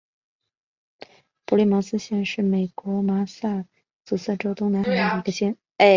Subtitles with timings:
[1.45, 3.65] 普利茅斯县是美国麻萨
[4.03, 5.55] 诸塞州东南海岸的一个县。